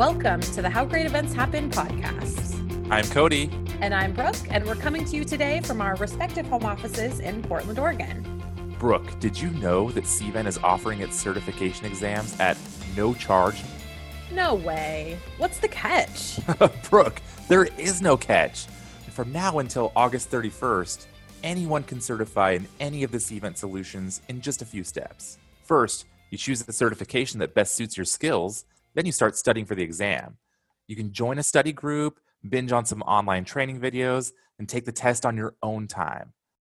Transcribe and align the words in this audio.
Welcome 0.00 0.40
to 0.40 0.62
the 0.62 0.70
How 0.70 0.86
Great 0.86 1.04
Events 1.04 1.34
Happen 1.34 1.70
podcast. 1.70 2.90
I'm 2.90 3.04
Cody. 3.08 3.50
And 3.82 3.92
I'm 3.92 4.14
Brooke, 4.14 4.34
and 4.48 4.64
we're 4.64 4.74
coming 4.74 5.04
to 5.04 5.14
you 5.14 5.26
today 5.26 5.60
from 5.60 5.82
our 5.82 5.94
respective 5.96 6.46
home 6.46 6.64
offices 6.64 7.20
in 7.20 7.42
Portland, 7.42 7.78
Oregon. 7.78 8.42
Brooke, 8.78 9.20
did 9.20 9.38
you 9.38 9.50
know 9.50 9.90
that 9.90 10.04
Cvent 10.04 10.46
is 10.46 10.56
offering 10.64 11.02
its 11.02 11.20
certification 11.20 11.84
exams 11.84 12.40
at 12.40 12.56
no 12.96 13.12
charge? 13.12 13.62
No 14.32 14.54
way. 14.54 15.18
What's 15.36 15.58
the 15.58 15.68
catch? 15.68 16.40
Brooke, 16.88 17.20
there 17.48 17.66
is 17.66 18.00
no 18.00 18.16
catch. 18.16 18.68
From 19.10 19.30
now 19.32 19.58
until 19.58 19.92
August 19.94 20.30
31st, 20.30 21.04
anyone 21.44 21.82
can 21.82 22.00
certify 22.00 22.52
in 22.52 22.66
any 22.80 23.02
of 23.02 23.10
the 23.10 23.18
Cvent 23.18 23.58
solutions 23.58 24.22
in 24.30 24.40
just 24.40 24.62
a 24.62 24.64
few 24.64 24.82
steps. 24.82 25.36
First, 25.62 26.06
you 26.30 26.38
choose 26.38 26.62
the 26.62 26.72
certification 26.72 27.38
that 27.40 27.52
best 27.52 27.74
suits 27.74 27.98
your 27.98 28.06
skills, 28.06 28.64
then 28.94 29.06
you 29.06 29.12
start 29.12 29.36
studying 29.36 29.66
for 29.66 29.74
the 29.74 29.82
exam. 29.82 30.36
You 30.86 30.96
can 30.96 31.12
join 31.12 31.38
a 31.38 31.42
study 31.42 31.72
group, 31.72 32.20
binge 32.48 32.72
on 32.72 32.84
some 32.84 33.02
online 33.02 33.44
training 33.44 33.80
videos, 33.80 34.32
and 34.58 34.68
take 34.68 34.84
the 34.84 34.92
test 34.92 35.24
on 35.24 35.36
your 35.36 35.54
own 35.62 35.86
time. 35.86 36.32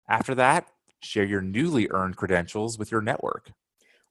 After 0.08 0.34
that, 0.36 0.68
share 1.00 1.24
your 1.24 1.40
newly 1.40 1.88
earned 1.90 2.16
credentials 2.16 2.78
with 2.78 2.90
your 2.90 3.00
network. 3.00 3.50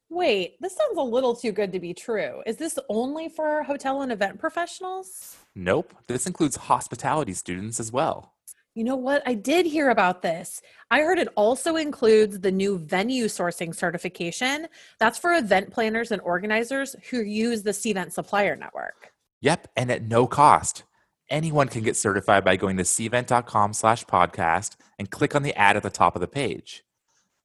Wait, 0.09 0.57
this 0.59 0.75
sounds 0.75 0.97
a 0.97 1.01
little 1.01 1.35
too 1.35 1.51
good 1.51 1.71
to 1.71 1.79
be 1.79 1.93
true. 1.93 2.43
Is 2.45 2.57
this 2.57 2.77
only 2.87 3.29
for 3.29 3.63
hotel 3.63 4.03
and 4.03 4.11
event 4.11 4.39
professionals? 4.39 5.37
Nope, 5.55 5.93
this 6.07 6.27
includes 6.27 6.55
hospitality 6.55 7.33
students 7.33 7.79
as 7.79 7.91
well. 7.91 8.33
You 8.75 8.83
know 8.83 8.95
what? 8.95 9.21
I 9.27 9.35
did 9.35 9.67
hear 9.67 9.91
about 9.91 10.23
this. 10.23 10.59
I 10.89 11.01
heard 11.01 11.19
it 11.19 11.27
also 11.35 11.75
includes 11.75 12.39
the 12.39 12.51
new 12.51 12.79
venue 12.79 13.25
sourcing 13.25 13.75
certification. 13.75 14.67
That's 14.99 15.19
for 15.19 15.35
event 15.35 15.71
planners 15.71 16.11
and 16.11 16.19
organizers 16.23 16.95
who 17.11 17.21
use 17.21 17.61
the 17.61 17.71
Cvent 17.71 18.13
supplier 18.13 18.55
network. 18.55 19.11
Yep, 19.41 19.67
and 19.77 19.91
at 19.91 20.01
no 20.01 20.25
cost. 20.25 20.83
Anyone 21.29 21.67
can 21.67 21.83
get 21.83 21.95
certified 21.95 22.43
by 22.43 22.55
going 22.55 22.77
to 22.77 22.83
cvent.com 22.83 23.73
slash 23.73 24.05
podcast 24.05 24.75
and 24.97 25.09
click 25.09 25.35
on 25.35 25.43
the 25.43 25.55
ad 25.55 25.77
at 25.77 25.83
the 25.83 25.89
top 25.91 26.15
of 26.15 26.21
the 26.21 26.27
page. 26.27 26.83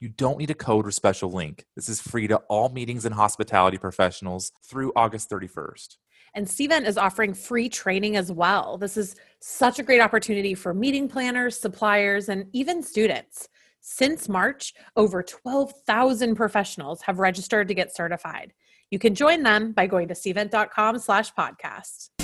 You 0.00 0.08
don't 0.08 0.38
need 0.38 0.50
a 0.50 0.54
code 0.54 0.86
or 0.86 0.90
special 0.92 1.30
link. 1.30 1.66
This 1.76 1.88
is 1.88 2.00
free 2.00 2.26
to 2.28 2.36
all 2.48 2.68
meetings 2.70 3.04
and 3.04 3.14
hospitality 3.14 3.76
professionals 3.76 4.52
through 4.64 4.92
August 4.96 5.28
31st. 5.28 5.96
And 6.34 6.46
Cvent 6.46 6.86
is 6.86 6.98
offering 6.98 7.34
free 7.34 7.68
training 7.68 8.16
as 8.16 8.30
well. 8.30 8.78
This 8.78 8.96
is 8.96 9.16
such 9.40 9.78
a 9.78 9.82
great 9.82 10.00
opportunity 10.00 10.54
for 10.54 10.74
meeting 10.74 11.08
planners, 11.08 11.58
suppliers, 11.58 12.28
and 12.28 12.46
even 12.52 12.82
students. 12.82 13.48
Since 13.80 14.28
March, 14.28 14.74
over 14.96 15.22
12,000 15.22 16.34
professionals 16.34 17.02
have 17.02 17.18
registered 17.18 17.68
to 17.68 17.74
get 17.74 17.94
certified. 17.94 18.52
You 18.90 18.98
can 18.98 19.14
join 19.14 19.42
them 19.42 19.72
by 19.72 19.86
going 19.86 20.08
to 20.08 20.14
cvent.com 20.14 20.98
slash 20.98 21.32
podcast. 21.34 22.17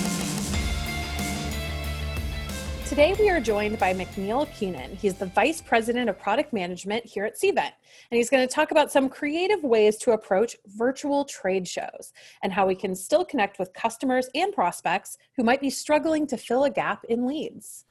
Today, 2.85 3.15
we 3.19 3.31
are 3.31 3.39
joined 3.39 3.79
by 3.79 3.95
McNeel 3.95 4.47
Keenan. 4.53 4.95
He's 4.95 5.15
the 5.15 5.25
Vice 5.25 5.59
President 5.59 6.07
of 6.07 6.19
Product 6.19 6.53
Management 6.53 7.03
here 7.03 7.25
at 7.25 7.33
Cvent, 7.35 7.57
and 7.57 7.71
he's 8.11 8.29
going 8.29 8.47
to 8.47 8.53
talk 8.53 8.69
about 8.69 8.91
some 8.91 9.09
creative 9.09 9.63
ways 9.63 9.97
to 9.97 10.11
approach 10.11 10.55
virtual 10.67 11.25
trade 11.25 11.67
shows 11.67 12.13
and 12.43 12.53
how 12.53 12.67
we 12.67 12.75
can 12.75 12.93
still 12.93 13.25
connect 13.25 13.57
with 13.57 13.73
customers 13.73 14.29
and 14.35 14.53
prospects 14.53 15.17
who 15.35 15.43
might 15.43 15.61
be 15.61 15.71
struggling 15.71 16.27
to 16.27 16.37
fill 16.37 16.63
a 16.63 16.69
gap 16.69 17.03
in 17.09 17.25
leads. 17.25 17.85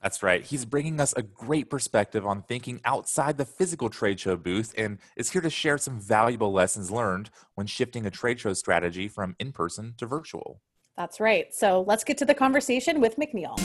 That's 0.00 0.22
right. 0.22 0.44
He's 0.44 0.64
bringing 0.64 1.00
us 1.00 1.12
a 1.16 1.22
great 1.22 1.68
perspective 1.68 2.24
on 2.24 2.42
thinking 2.42 2.80
outside 2.84 3.38
the 3.38 3.44
physical 3.44 3.90
trade 3.90 4.20
show 4.20 4.36
booth 4.36 4.72
and 4.78 4.98
is 5.16 5.32
here 5.32 5.42
to 5.42 5.50
share 5.50 5.76
some 5.76 5.98
valuable 5.98 6.52
lessons 6.52 6.92
learned 6.92 7.30
when 7.56 7.66
shifting 7.66 8.06
a 8.06 8.12
trade 8.12 8.38
show 8.38 8.52
strategy 8.52 9.08
from 9.08 9.34
in 9.40 9.50
person 9.50 9.94
to 9.96 10.06
virtual. 10.06 10.62
That's 10.96 11.18
right. 11.18 11.52
So 11.52 11.84
let's 11.86 12.04
get 12.04 12.16
to 12.18 12.24
the 12.24 12.34
conversation 12.34 13.00
with 13.00 13.16
McNeel. 13.16 13.58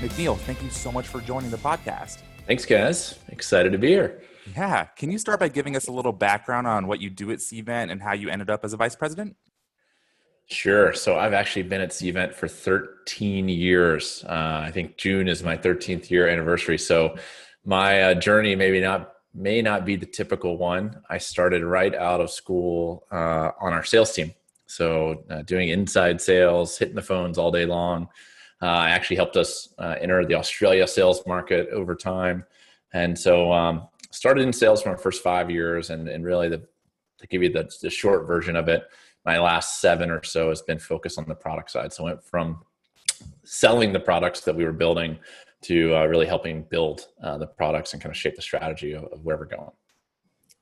McNeel, 0.00 0.36
thank 0.38 0.62
you 0.62 0.70
so 0.70 0.92
much 0.92 1.08
for 1.08 1.20
joining 1.20 1.50
the 1.50 1.56
podcast. 1.56 2.18
Thanks, 2.46 2.66
guys. 2.66 3.18
Excited 3.28 3.72
to 3.72 3.78
be 3.78 3.88
here. 3.88 4.22
Yeah. 4.54 4.84
Can 4.84 5.10
you 5.10 5.18
start 5.18 5.40
by 5.40 5.48
giving 5.48 5.74
us 5.74 5.88
a 5.88 5.92
little 5.92 6.12
background 6.12 6.66
on 6.66 6.86
what 6.86 7.00
you 7.00 7.10
do 7.10 7.30
at 7.30 7.38
Cvent 7.38 7.90
and 7.90 8.02
how 8.02 8.12
you 8.12 8.28
ended 8.28 8.50
up 8.50 8.64
as 8.64 8.72
a 8.72 8.76
vice 8.76 8.94
president? 8.94 9.36
Sure. 10.48 10.92
So 10.92 11.18
I've 11.18 11.32
actually 11.32 11.64
been 11.64 11.80
at 11.80 11.90
Cvent 11.90 12.34
for 12.34 12.46
13 12.46 13.48
years. 13.48 14.24
Uh, 14.28 14.62
I 14.64 14.70
think 14.70 14.96
June 14.96 15.28
is 15.28 15.42
my 15.42 15.56
13th 15.56 16.10
year 16.10 16.28
anniversary. 16.28 16.78
So 16.78 17.16
my 17.64 18.02
uh, 18.02 18.14
journey 18.14 18.54
maybe 18.54 18.80
not 18.80 19.12
may 19.34 19.60
not 19.60 19.84
be 19.84 19.96
the 19.96 20.06
typical 20.06 20.56
one. 20.56 21.02
I 21.10 21.18
started 21.18 21.62
right 21.62 21.94
out 21.94 22.20
of 22.20 22.30
school 22.30 23.06
uh, 23.10 23.50
on 23.60 23.72
our 23.72 23.84
sales 23.84 24.12
team. 24.12 24.32
So 24.66 25.24
uh, 25.30 25.42
doing 25.42 25.68
inside 25.68 26.20
sales, 26.20 26.78
hitting 26.78 26.94
the 26.94 27.02
phones 27.02 27.38
all 27.38 27.50
day 27.50 27.66
long. 27.66 28.08
Uh, 28.62 28.86
actually 28.88 29.16
helped 29.16 29.36
us 29.36 29.74
uh, 29.78 29.96
enter 30.00 30.24
the 30.24 30.34
Australia 30.34 30.86
sales 30.86 31.22
market 31.26 31.68
over 31.70 31.94
time. 31.94 32.44
And 32.94 33.18
so 33.18 33.52
um, 33.52 33.88
started 34.10 34.42
in 34.42 34.52
sales 34.52 34.82
for 34.82 34.90
my 34.90 34.96
first 34.96 35.22
five 35.22 35.50
years 35.50 35.90
and, 35.90 36.08
and 36.08 36.24
really 36.24 36.48
the, 36.48 36.62
to 37.18 37.26
give 37.26 37.42
you 37.42 37.52
the, 37.52 37.70
the 37.82 37.90
short 37.90 38.26
version 38.26 38.56
of 38.56 38.68
it, 38.68 38.84
my 39.26 39.38
last 39.38 39.80
seven 39.80 40.10
or 40.10 40.22
so 40.22 40.48
has 40.48 40.62
been 40.62 40.78
focused 40.78 41.18
on 41.18 41.26
the 41.28 41.34
product 41.34 41.70
side. 41.70 41.92
So 41.92 42.04
I 42.04 42.10
went 42.10 42.24
from 42.24 42.62
selling 43.44 43.92
the 43.92 44.00
products 44.00 44.40
that 44.42 44.56
we 44.56 44.64
were 44.64 44.72
building 44.72 45.18
to 45.62 45.96
uh, 45.96 46.06
really 46.06 46.26
helping 46.26 46.62
build 46.62 47.08
uh, 47.22 47.36
the 47.38 47.46
products 47.46 47.92
and 47.92 48.00
kind 48.00 48.10
of 48.10 48.16
shape 48.16 48.36
the 48.36 48.42
strategy 48.42 48.92
of, 48.92 49.04
of 49.04 49.24
where 49.24 49.36
we're 49.36 49.46
going. 49.46 49.70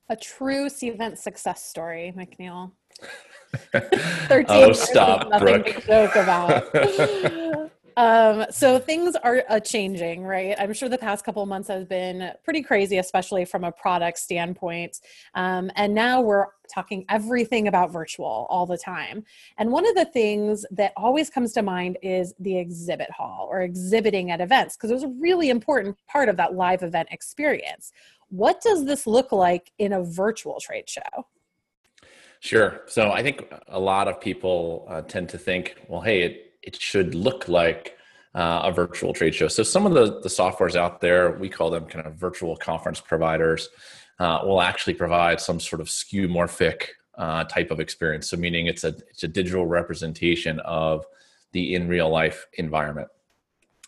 A 0.09 0.15
true 0.15 0.67
Cvent 0.67 1.17
success 1.17 1.65
story, 1.65 2.13
McNeel. 2.15 2.71
13 3.71 4.45
oh, 4.49 4.71
stop, 4.73 5.39
Brooke. 5.39 5.65
to 5.65 5.81
joke 5.81 6.15
about. 6.15 6.73
Um, 7.97 8.45
so 8.51 8.77
things 8.77 9.15
are 9.15 9.43
uh, 9.47 9.59
changing, 9.59 10.23
right? 10.23 10.55
I'm 10.59 10.73
sure 10.73 10.89
the 10.89 10.97
past 10.97 11.23
couple 11.23 11.45
months 11.45 11.69
have 11.69 11.87
been 11.87 12.31
pretty 12.43 12.61
crazy, 12.61 12.97
especially 12.97 13.45
from 13.45 13.63
a 13.63 13.71
product 13.71 14.19
standpoint. 14.19 14.99
Um, 15.33 15.71
and 15.75 15.95
now 15.95 16.19
we're 16.19 16.47
talking 16.73 17.05
everything 17.07 17.67
about 17.67 17.91
virtual 17.91 18.47
all 18.49 18.65
the 18.65 18.77
time. 18.77 19.23
And 19.57 19.71
one 19.71 19.87
of 19.87 19.95
the 19.95 20.05
things 20.05 20.65
that 20.71 20.91
always 20.97 21.29
comes 21.29 21.53
to 21.53 21.61
mind 21.61 21.97
is 22.01 22.33
the 22.39 22.57
exhibit 22.57 23.09
hall 23.11 23.47
or 23.49 23.61
exhibiting 23.61 24.31
at 24.31 24.41
events, 24.41 24.75
because 24.75 24.91
it 24.91 24.93
was 24.93 25.03
a 25.03 25.15
really 25.19 25.49
important 25.49 25.95
part 26.07 26.27
of 26.27 26.35
that 26.37 26.53
live 26.53 26.83
event 26.83 27.07
experience. 27.11 27.93
What 28.29 28.59
does 28.59 28.85
this 28.85 29.07
look 29.07 29.31
like 29.31 29.71
in 29.77 29.93
a 29.93 30.03
virtual 30.03 30.59
trade 30.59 30.89
show? 30.89 31.27
Sure. 32.41 32.81
So 32.87 33.11
I 33.11 33.23
think 33.23 33.51
a 33.69 33.79
lot 33.79 34.07
of 34.07 34.19
people 34.19 34.85
uh, 34.89 35.01
tend 35.01 35.29
to 35.29 35.37
think, 35.37 35.77
well, 35.87 36.01
hey, 36.01 36.21
it, 36.23 36.44
it 36.65 36.81
should 36.81 37.15
look 37.15 37.47
like 37.47 37.97
uh, 38.33 38.61
a 38.65 38.71
virtual 38.71 39.13
trade 39.13 39.33
show. 39.33 39.47
So 39.47 39.63
some 39.63 39.85
of 39.85 39.93
the 39.93 40.19
the 40.21 40.29
softwares 40.29 40.75
out 40.75 40.99
there, 40.99 41.31
we 41.31 41.49
call 41.49 41.69
them 41.69 41.85
kind 41.85 42.05
of 42.05 42.15
virtual 42.15 42.55
conference 42.57 42.99
providers, 42.99 43.69
uh, 44.19 44.39
will 44.43 44.61
actually 44.61 44.95
provide 44.95 45.39
some 45.39 45.59
sort 45.59 45.81
of 45.81 45.87
skeuomorphic 45.87 46.87
uh, 47.17 47.45
type 47.45 47.71
of 47.71 47.79
experience. 47.79 48.29
So 48.29 48.37
meaning 48.37 48.67
it's 48.67 48.83
a 48.83 48.89
it's 49.09 49.23
a 49.23 49.27
digital 49.27 49.65
representation 49.65 50.59
of 50.61 51.05
the 51.53 51.75
in 51.75 51.87
real 51.87 52.09
life 52.09 52.45
environment. 52.53 53.07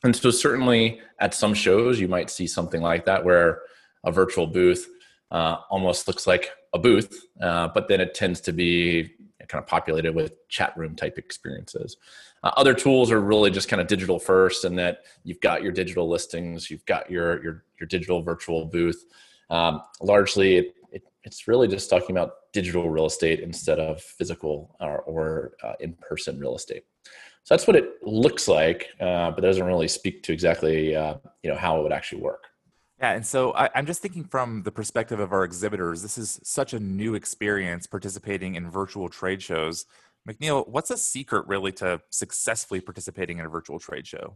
And 0.03 0.15
so 0.15 0.31
certainly 0.31 1.01
at 1.19 1.33
some 1.33 1.53
shows 1.53 1.99
you 1.99 2.07
might 2.07 2.29
see 2.29 2.47
something 2.47 2.81
like 2.81 3.05
that 3.05 3.25
where 3.25 3.61
a 4.03 4.11
virtual 4.11 4.47
booth 4.47 4.87
uh, 5.31 5.57
almost 5.69 6.07
looks 6.07 6.25
like 6.25 6.51
a 6.73 6.79
booth, 6.79 7.25
uh, 7.41 7.67
but 7.73 7.87
then 7.87 7.99
it 7.99 8.13
tends 8.13 8.39
to 8.41 8.53
be 8.53 9.11
kind 9.47 9.61
of 9.61 9.67
populated 9.67 10.13
with 10.13 10.47
chat 10.49 10.75
room 10.77 10.95
type 10.95 11.17
experiences. 11.17 11.97
Uh, 12.43 12.51
other 12.57 12.73
tools 12.73 13.11
are 13.11 13.21
really 13.21 13.49
just 13.49 13.69
kind 13.69 13.81
of 13.81 13.87
digital 13.87 14.19
first, 14.19 14.65
and 14.65 14.77
that 14.77 15.03
you've 15.23 15.41
got 15.41 15.63
your 15.63 15.71
digital 15.71 16.07
listings, 16.07 16.69
you've 16.69 16.85
got 16.85 17.09
your 17.09 17.43
your 17.43 17.63
your 17.79 17.87
digital 17.87 18.21
virtual 18.21 18.65
booth. 18.65 19.05
Um, 19.49 19.81
largely, 20.01 20.57
it, 20.57 20.75
it, 20.91 21.03
it's 21.23 21.47
really 21.47 21.67
just 21.67 21.89
talking 21.89 22.15
about 22.15 22.51
digital 22.53 22.89
real 22.89 23.05
estate 23.05 23.39
instead 23.39 23.79
of 23.79 24.01
physical 24.01 24.75
or, 24.79 24.99
or 25.01 25.51
uh, 25.63 25.73
in-person 25.79 26.39
real 26.39 26.55
estate. 26.55 26.83
So 27.43 27.55
that's 27.55 27.67
what 27.67 27.75
it 27.75 28.03
looks 28.03 28.47
like, 28.47 28.89
uh, 28.99 29.31
but 29.31 29.41
doesn't 29.41 29.65
really 29.65 29.87
speak 29.87 30.21
to 30.23 30.33
exactly 30.33 30.95
uh, 30.95 31.15
you 31.43 31.49
know 31.49 31.57
how 31.57 31.79
it 31.79 31.83
would 31.83 31.93
actually 31.93 32.21
work. 32.21 32.47
Yeah, 32.99 33.11
and 33.11 33.25
so 33.25 33.51
I, 33.51 33.69
am 33.75 33.85
just 33.85 34.01
thinking 34.01 34.23
from 34.23 34.63
the 34.63 34.71
perspective 34.71 35.19
of 35.19 35.31
our 35.31 35.43
exhibitors, 35.43 36.01
this 36.01 36.17
is 36.17 36.39
such 36.43 36.73
a 36.73 36.79
new 36.79 37.13
experience 37.13 37.85
participating 37.85 38.55
in 38.55 38.71
virtual 38.71 39.07
trade 39.07 39.41
shows. 39.41 39.85
McNeel, 40.27 40.67
what's 40.67 40.89
a 40.89 40.97
secret 40.97 41.47
really 41.47 41.71
to 41.73 42.01
successfully 42.09 42.81
participating 42.81 43.37
in 43.37 43.45
a 43.45 43.49
virtual 43.49 43.79
trade 43.79 44.05
show? 44.05 44.35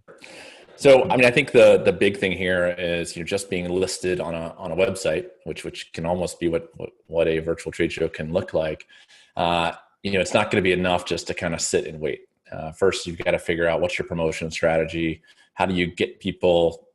So, 0.78 1.10
I 1.10 1.18
mean, 1.18 1.26
I 1.26 1.32
think 1.32 1.52
the 1.52 1.82
the 1.84 1.92
big 1.92 2.18
thing 2.18 2.32
here 2.32 2.76
is 2.78 3.16
you 3.16 3.22
know 3.24 3.28
just 3.28 3.50
being 3.50 3.68
listed 3.68 4.22
on 4.22 4.34
a 4.34 4.54
on 4.58 4.72
a 4.72 4.76
website, 4.76 5.28
which 5.44 5.66
which 5.66 5.92
can 5.92 6.06
almost 6.06 6.40
be 6.40 6.48
what 6.48 6.72
what, 7.08 7.28
a 7.28 7.40
virtual 7.40 7.72
trade 7.72 7.92
show 7.92 8.08
can 8.08 8.32
look 8.32 8.54
like. 8.54 8.88
Uh, 9.36 9.74
you 10.04 10.12
know, 10.12 10.22
it's 10.22 10.34
not 10.34 10.50
going 10.50 10.64
to 10.64 10.68
be 10.68 10.72
enough 10.72 11.06
just 11.06 11.28
to 11.28 11.34
kind 11.34 11.54
of 11.54 11.62
sit 11.62 11.88
and 11.88 12.00
wait. 12.00 12.22
Uh, 12.52 12.72
first, 12.72 13.06
you've 13.06 13.18
got 13.18 13.32
to 13.32 13.40
figure 13.40 13.68
out 13.68 13.82
what's 13.82 13.98
your 13.98 14.08
promotion 14.08 14.50
strategy. 14.50 15.22
How 15.56 15.66
do 15.66 15.74
you 15.74 15.88
get 15.88 16.20
people 16.20 16.88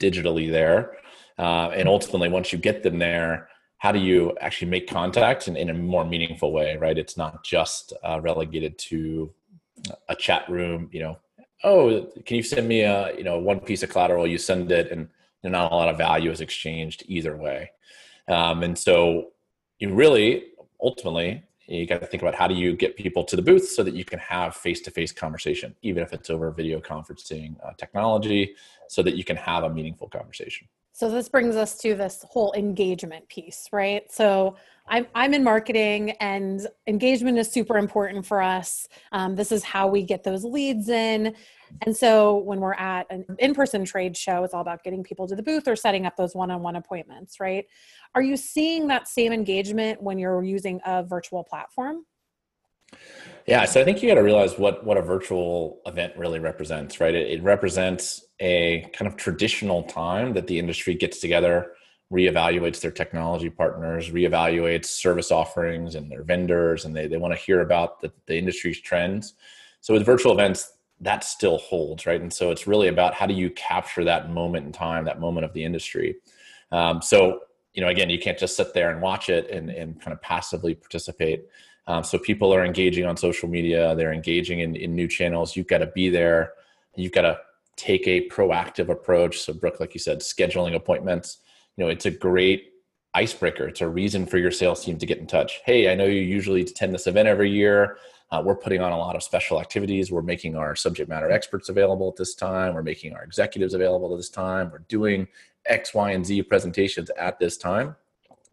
digitally 0.00 0.50
there? 0.50 0.98
Uh, 1.38 1.70
and 1.74 1.88
ultimately, 1.88 2.28
once 2.28 2.52
you 2.52 2.58
get 2.58 2.82
them 2.82 2.98
there, 2.98 3.48
how 3.78 3.92
do 3.92 3.98
you 3.98 4.36
actually 4.40 4.70
make 4.70 4.88
contact 4.88 5.48
in, 5.48 5.56
in 5.56 5.68
a 5.68 5.74
more 5.74 6.04
meaningful 6.04 6.52
way, 6.52 6.76
right? 6.76 6.96
It's 6.96 7.16
not 7.16 7.44
just 7.44 7.92
uh, 8.02 8.20
relegated 8.20 8.78
to 8.78 9.32
a 10.08 10.14
chat 10.14 10.48
room, 10.48 10.88
you 10.92 11.00
know, 11.00 11.18
oh, 11.64 12.10
can 12.24 12.36
you 12.36 12.42
send 12.42 12.68
me 12.68 12.82
a, 12.82 13.14
you 13.16 13.24
know, 13.24 13.38
one 13.38 13.60
piece 13.60 13.82
of 13.82 13.90
collateral, 13.90 14.26
you 14.26 14.38
send 14.38 14.70
it 14.70 14.90
and 14.90 15.08
not 15.42 15.72
a 15.72 15.74
lot 15.74 15.88
of 15.88 15.98
value 15.98 16.30
is 16.30 16.40
exchanged 16.40 17.04
either 17.06 17.36
way. 17.36 17.70
Um, 18.28 18.62
and 18.62 18.78
so 18.78 19.32
you 19.78 19.92
really, 19.92 20.44
ultimately, 20.80 21.42
you 21.66 21.86
got 21.86 22.00
to 22.00 22.06
think 22.06 22.22
about 22.22 22.34
how 22.34 22.46
do 22.46 22.54
you 22.54 22.74
get 22.76 22.96
people 22.96 23.24
to 23.24 23.36
the 23.36 23.42
booth 23.42 23.68
so 23.68 23.82
that 23.82 23.94
you 23.94 24.04
can 24.04 24.18
have 24.18 24.54
face-to-face 24.54 25.12
conversation, 25.12 25.74
even 25.82 26.02
if 26.02 26.12
it's 26.12 26.30
over 26.30 26.50
video 26.50 26.80
conferencing 26.80 27.56
uh, 27.64 27.72
technology, 27.78 28.54
so 28.88 29.02
that 29.02 29.16
you 29.16 29.24
can 29.24 29.36
have 29.36 29.64
a 29.64 29.70
meaningful 29.70 30.08
conversation. 30.08 30.68
So 30.92 31.10
this 31.10 31.28
brings 31.28 31.56
us 31.56 31.76
to 31.78 31.94
this 31.94 32.24
whole 32.28 32.52
engagement 32.54 33.28
piece, 33.28 33.68
right? 33.72 34.10
So 34.12 34.56
I'm 34.86 35.06
I'm 35.14 35.32
in 35.34 35.42
marketing, 35.42 36.10
and 36.20 36.66
engagement 36.86 37.38
is 37.38 37.50
super 37.50 37.78
important 37.78 38.26
for 38.26 38.42
us. 38.42 38.86
Um, 39.12 39.34
this 39.34 39.50
is 39.50 39.64
how 39.64 39.88
we 39.88 40.02
get 40.02 40.24
those 40.24 40.44
leads 40.44 40.88
in. 40.88 41.34
And 41.82 41.96
so 41.96 42.38
when 42.38 42.60
we're 42.60 42.74
at 42.74 43.06
an 43.10 43.24
in-person 43.38 43.84
trade 43.84 44.16
show, 44.16 44.44
it's 44.44 44.54
all 44.54 44.60
about 44.60 44.84
getting 44.84 45.02
people 45.02 45.26
to 45.26 45.34
the 45.34 45.42
booth 45.42 45.66
or 45.66 45.74
setting 45.74 46.06
up 46.06 46.16
those 46.16 46.34
one-on-one 46.34 46.76
appointments, 46.76 47.40
right? 47.40 47.64
Are 48.14 48.22
you 48.22 48.36
seeing 48.36 48.86
that 48.88 49.08
same 49.08 49.32
engagement 49.32 50.00
when 50.00 50.18
you're 50.18 50.44
using 50.44 50.80
a 50.86 51.02
virtual 51.02 51.42
platform? 51.42 52.04
Yeah, 53.46 53.64
so 53.64 53.80
I 53.80 53.84
think 53.84 54.02
you 54.02 54.08
got 54.08 54.14
to 54.14 54.22
realize 54.22 54.58
what 54.58 54.84
what 54.84 54.96
a 54.96 55.02
virtual 55.02 55.80
event 55.86 56.14
really 56.16 56.38
represents, 56.38 57.00
right? 57.00 57.14
It, 57.14 57.30
it, 57.30 57.42
represents 57.42 58.24
a 58.40 58.88
kind 58.92 59.10
of 59.10 59.16
traditional 59.16 59.82
time 59.82 60.32
that 60.34 60.46
the 60.46 60.58
industry 60.58 60.94
gets 60.94 61.18
together, 61.18 61.72
reevaluates 62.14 62.80
their 62.80 62.90
technology 62.90 63.50
partners, 63.50 64.10
reevaluates 64.10 64.86
service 64.86 65.32
offerings 65.32 65.94
and 65.96 66.10
their 66.10 66.22
vendors, 66.22 66.84
and 66.84 66.94
they, 66.94 67.08
they 67.08 67.16
want 67.16 67.34
to 67.34 67.40
hear 67.40 67.60
about 67.60 68.00
the, 68.00 68.12
the 68.26 68.36
industry's 68.36 68.80
trends. 68.80 69.34
So 69.80 69.94
with 69.94 70.06
virtual 70.06 70.32
events, 70.32 70.72
that 71.00 71.24
still 71.24 71.58
holds, 71.58 72.06
right? 72.06 72.20
And 72.20 72.32
so 72.32 72.50
it's 72.50 72.66
really 72.66 72.88
about 72.88 73.14
how 73.14 73.26
do 73.26 73.34
you 73.34 73.50
capture 73.50 74.04
that 74.04 74.30
moment 74.30 74.64
in 74.66 74.72
time, 74.72 75.04
that 75.04 75.18
moment 75.18 75.44
of 75.44 75.52
the 75.52 75.64
industry. 75.64 76.16
Um, 76.70 77.02
so 77.02 77.40
you 77.74 77.82
know, 77.82 77.88
again, 77.88 78.08
you 78.08 78.18
can't 78.18 78.38
just 78.38 78.56
sit 78.56 78.72
there 78.72 78.90
and 78.90 79.02
watch 79.02 79.28
it 79.28 79.50
and, 79.50 79.68
and 79.68 80.00
kind 80.00 80.12
of 80.12 80.22
passively 80.22 80.74
participate. 80.74 81.44
Um, 81.86 82.04
so 82.04 82.18
people 82.18 82.54
are 82.54 82.64
engaging 82.64 83.04
on 83.04 83.16
social 83.16 83.48
media, 83.48 83.94
they're 83.96 84.12
engaging 84.12 84.60
in, 84.60 84.76
in 84.76 84.94
new 84.94 85.08
channels. 85.08 85.56
You've 85.56 85.66
got 85.66 85.78
to 85.78 85.88
be 85.88 86.08
there. 86.08 86.52
You've 86.94 87.12
got 87.12 87.22
to 87.22 87.38
take 87.76 88.06
a 88.06 88.28
proactive 88.28 88.88
approach. 88.88 89.40
So 89.40 89.52
Brooke, 89.52 89.80
like 89.80 89.92
you 89.92 90.00
said, 90.00 90.20
scheduling 90.20 90.76
appointments. 90.76 91.38
You 91.76 91.84
know, 91.84 91.90
it's 91.90 92.06
a 92.06 92.10
great 92.10 92.72
icebreaker. 93.14 93.68
It's 93.68 93.80
a 93.80 93.88
reason 93.88 94.26
for 94.26 94.38
your 94.38 94.50
sales 94.50 94.84
team 94.84 94.98
to 94.98 95.06
get 95.06 95.18
in 95.18 95.26
touch. 95.26 95.60
Hey, 95.64 95.90
I 95.90 95.94
know 95.94 96.06
you 96.06 96.20
usually 96.20 96.62
attend 96.62 96.94
this 96.94 97.06
event 97.06 97.28
every 97.28 97.50
year. 97.50 97.98
Uh, 98.30 98.42
we're 98.44 98.56
putting 98.56 98.80
on 98.80 98.92
a 98.92 98.98
lot 98.98 99.14
of 99.14 99.22
special 99.22 99.60
activities. 99.60 100.10
We're 100.10 100.22
making 100.22 100.56
our 100.56 100.74
subject 100.74 101.08
matter 101.08 101.30
experts 101.30 101.68
available 101.68 102.08
at 102.08 102.16
this 102.16 102.34
time. 102.34 102.74
We're 102.74 102.82
making 102.82 103.14
our 103.14 103.22
executives 103.22 103.74
available 103.74 104.12
at 104.12 104.16
this 104.16 104.30
time. 104.30 104.70
We're 104.72 104.84
doing 104.88 105.28
X, 105.66 105.94
Y, 105.94 106.10
and 106.10 106.26
Z 106.26 106.42
presentations 106.42 107.10
at 107.18 107.38
this 107.38 107.56
time. 107.56 107.94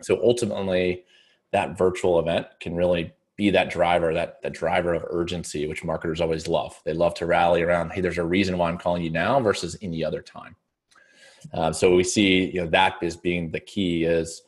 So 0.01 0.19
ultimately, 0.23 1.03
that 1.51 1.77
virtual 1.77 2.19
event 2.19 2.47
can 2.59 2.75
really 2.75 3.12
be 3.35 3.50
that 3.50 3.69
driver, 3.69 4.13
that 4.13 4.41
that 4.44 4.53
driver 4.53 4.94
of 4.94 5.03
urgency, 5.09 5.68
which 5.68 5.83
marketers 5.83 6.21
always 6.21 6.47
love. 6.47 6.79
They 6.85 6.94
love 6.94 7.13
to 7.15 7.25
rally 7.25 7.63
around. 7.63 7.91
Hey, 7.91 8.01
there's 8.01 8.18
a 8.18 8.23
reason 8.23 8.57
why 8.57 8.69
I'm 8.69 8.77
calling 8.77 9.03
you 9.03 9.09
now 9.09 9.39
versus 9.39 9.77
any 9.81 10.03
other 10.03 10.21
time. 10.21 10.56
Uh, 11.53 11.71
so 11.71 11.95
we 11.95 12.03
see 12.03 12.45
you 12.51 12.61
know 12.61 12.67
that 12.67 12.95
is 13.01 13.15
being 13.15 13.51
the 13.51 13.59
key 13.59 14.03
is 14.03 14.41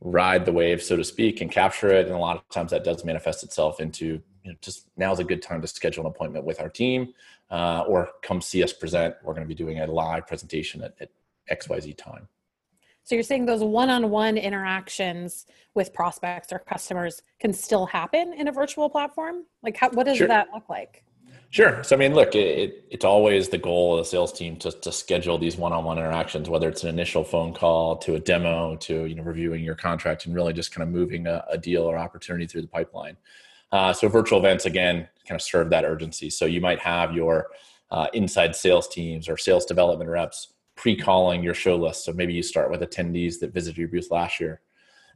ride 0.00 0.44
the 0.44 0.52
wave, 0.52 0.82
so 0.82 0.96
to 0.96 1.04
speak, 1.04 1.40
and 1.40 1.50
capture 1.50 1.88
it. 1.88 2.06
And 2.06 2.14
a 2.14 2.18
lot 2.18 2.36
of 2.36 2.48
times 2.50 2.70
that 2.70 2.84
does 2.84 3.04
manifest 3.04 3.42
itself 3.42 3.80
into 3.80 4.20
you 4.44 4.52
know 4.52 4.54
just 4.60 4.88
now's 4.96 5.18
a 5.18 5.24
good 5.24 5.42
time 5.42 5.60
to 5.60 5.66
schedule 5.66 6.04
an 6.04 6.10
appointment 6.10 6.44
with 6.44 6.60
our 6.60 6.68
team 6.68 7.12
uh, 7.50 7.84
or 7.86 8.10
come 8.22 8.40
see 8.40 8.62
us 8.62 8.72
present. 8.72 9.14
We're 9.22 9.34
going 9.34 9.44
to 9.44 9.48
be 9.48 9.54
doing 9.54 9.80
a 9.80 9.86
live 9.86 10.26
presentation 10.26 10.82
at, 10.82 10.94
at 11.00 11.10
XYZ 11.50 11.96
time. 11.96 12.28
So 13.04 13.14
you're 13.14 13.22
saying 13.22 13.46
those 13.46 13.62
one-on-one 13.62 14.36
interactions 14.36 15.46
with 15.74 15.94
prospects 15.94 16.52
or 16.52 16.58
customers 16.58 17.22
can 17.38 17.52
still 17.52 17.86
happen 17.86 18.32
in 18.32 18.48
a 18.48 18.52
virtual 18.52 18.90
platform? 18.90 19.44
Like, 19.62 19.76
how, 19.76 19.90
what 19.90 20.06
does 20.06 20.16
sure. 20.16 20.26
that 20.26 20.48
look 20.52 20.68
like? 20.68 21.04
Sure. 21.50 21.82
So 21.84 21.96
I 21.96 21.98
mean, 21.98 22.14
look, 22.14 22.34
it, 22.34 22.84
it's 22.90 23.04
always 23.04 23.48
the 23.48 23.58
goal 23.58 23.94
of 23.94 24.04
the 24.04 24.10
sales 24.10 24.32
team 24.32 24.56
to, 24.58 24.70
to 24.72 24.92
schedule 24.92 25.38
these 25.38 25.56
one-on-one 25.56 25.96
interactions, 25.96 26.50
whether 26.50 26.68
it's 26.68 26.82
an 26.82 26.88
initial 26.88 27.24
phone 27.24 27.54
call 27.54 27.96
to 27.98 28.16
a 28.16 28.20
demo 28.20 28.76
to 28.76 29.06
you 29.06 29.14
know 29.14 29.22
reviewing 29.22 29.62
your 29.64 29.76
contract 29.76 30.26
and 30.26 30.34
really 30.34 30.52
just 30.52 30.74
kind 30.74 30.86
of 30.86 30.92
moving 30.92 31.26
a, 31.26 31.44
a 31.48 31.56
deal 31.56 31.84
or 31.84 31.96
opportunity 31.96 32.46
through 32.46 32.62
the 32.62 32.68
pipeline. 32.68 33.16
Uh, 33.72 33.92
so 33.92 34.08
virtual 34.08 34.38
events 34.38 34.66
again 34.66 35.08
kind 35.26 35.38
of 35.38 35.42
serve 35.42 35.70
that 35.70 35.84
urgency. 35.84 36.30
So 36.30 36.44
you 36.46 36.60
might 36.60 36.78
have 36.80 37.14
your 37.14 37.48
uh, 37.90 38.08
inside 38.12 38.54
sales 38.54 38.88
teams 38.88 39.28
or 39.28 39.36
sales 39.36 39.64
development 39.64 40.10
reps 40.10 40.52
pre-calling 40.74 41.42
your 41.42 41.54
show 41.54 41.76
list. 41.76 42.04
So 42.04 42.12
maybe 42.12 42.34
you 42.34 42.42
start 42.42 42.70
with 42.70 42.80
attendees 42.80 43.38
that 43.40 43.54
visited 43.54 43.78
your 43.78 43.88
booth 43.88 44.10
last 44.10 44.40
year, 44.40 44.60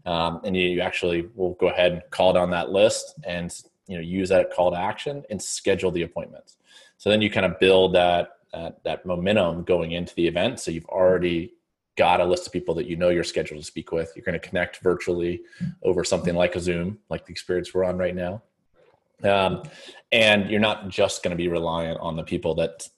um, 0.06 0.40
and 0.44 0.56
you 0.56 0.80
actually 0.80 1.28
will 1.34 1.54
go 1.54 1.68
ahead 1.68 1.92
and 1.92 2.02
call 2.10 2.32
down 2.32 2.50
that 2.50 2.70
list 2.70 3.14
and 3.24 3.52
you 3.90 3.96
know 3.96 4.02
use 4.02 4.28
that 4.28 4.52
call 4.52 4.70
to 4.70 4.78
action 4.78 5.24
and 5.30 5.42
schedule 5.42 5.90
the 5.90 6.02
appointments. 6.02 6.56
So 6.96 7.10
then 7.10 7.20
you 7.20 7.30
kind 7.30 7.44
of 7.44 7.58
build 7.58 7.94
that 7.94 8.36
that, 8.52 8.82
that 8.84 9.06
momentum 9.06 9.64
going 9.64 9.92
into 9.92 10.14
the 10.14 10.26
event. 10.26 10.60
So 10.60 10.70
you've 10.70 10.86
already 10.86 11.54
got 11.96 12.20
a 12.20 12.24
list 12.24 12.46
of 12.46 12.52
people 12.52 12.74
that 12.76 12.86
you 12.86 12.96
know 12.96 13.10
you're 13.10 13.24
scheduled 13.24 13.60
to 13.60 13.66
speak 13.66 13.92
with. 13.92 14.12
You're 14.14 14.24
going 14.24 14.38
to 14.40 14.48
connect 14.48 14.78
virtually 14.78 15.42
over 15.82 16.04
something 16.04 16.34
like 16.34 16.56
a 16.56 16.60
Zoom, 16.60 16.98
like 17.08 17.26
the 17.26 17.32
experience 17.32 17.74
we're 17.74 17.84
on 17.84 17.98
right 17.98 18.14
now. 18.14 18.42
Um, 19.22 19.62
and 20.10 20.50
you're 20.50 20.60
not 20.60 20.88
just 20.88 21.22
going 21.22 21.32
to 21.32 21.36
be 21.36 21.48
reliant 21.48 22.00
on 22.00 22.16
the 22.16 22.22
people 22.22 22.54
that 22.56 22.88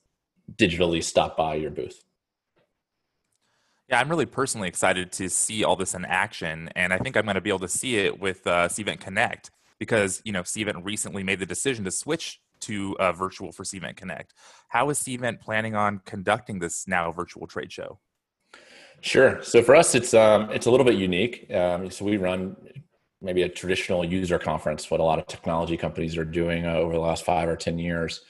digitally 0.55 1.03
stop 1.03 1.37
by 1.37 1.57
your 1.57 1.71
booth. 1.71 2.05
Yeah, 3.89 4.01
I'm 4.01 4.09
really 4.09 4.27
personally 4.27 4.69
excited 4.69 5.13
to 5.13 5.29
see 5.29 5.65
all 5.65 5.77
this 5.77 5.95
in 5.95 6.05
action, 6.05 6.71
and 6.77 6.93
I 6.93 6.99
think 6.99 7.17
I'm 7.17 7.25
going 7.25 7.35
to 7.35 7.41
be 7.41 7.51
able 7.51 7.59
to 7.61 7.69
see 7.69 7.97
it 7.99 8.21
with 8.21 8.47
uh, 8.47 8.69
Cvent 8.69 9.01
Connect 9.01 9.51
because 9.83 10.23
you 10.25 10.31
know 10.31 10.45
Cvent 10.45 10.85
recently 10.85 11.25
made 11.25 11.41
the 11.41 11.47
decision 11.47 11.85
to 11.85 11.91
switch 11.91 12.41
to 12.61 12.97
uh, 13.01 13.11
virtual 13.11 13.51
for 13.51 13.65
Cvent 13.65 13.97
Connect. 13.97 14.33
How 14.69 14.89
is 14.91 15.01
Cvent 15.01 15.41
planning 15.41 15.75
on 15.75 16.01
conducting 16.05 16.61
this 16.61 16.87
now 16.87 17.11
virtual 17.11 17.49
trade 17.49 17.73
show? 17.73 17.99
Sure. 19.01 19.43
So 19.43 19.61
for 19.61 19.75
us, 19.75 19.97
it's 19.97 20.15
um, 20.15 20.51
it's 20.53 20.67
a 20.67 20.71
little 20.71 20.87
bit 20.87 20.95
unique. 20.95 21.53
Um, 21.53 21.91
so 21.91 22.05
we 22.05 22.17
run 22.17 22.55
maybe 23.21 23.43
a 23.43 23.49
traditional 23.49 24.05
user 24.05 24.39
conference, 24.39 24.89
what 24.89 25.01
a 25.01 25.03
lot 25.03 25.19
of 25.19 25.27
technology 25.27 25.77
companies 25.77 26.17
are 26.17 26.25
doing 26.25 26.65
uh, 26.65 26.75
over 26.75 26.93
the 26.93 27.01
last 27.01 27.25
five 27.25 27.49
or 27.49 27.57
ten 27.57 27.77
years. 27.77 28.21